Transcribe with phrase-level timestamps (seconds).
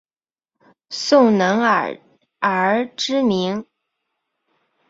[0.89, 1.99] 宋能尔
[2.39, 3.67] 而知名。